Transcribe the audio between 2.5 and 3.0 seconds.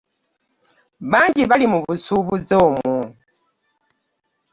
omwo.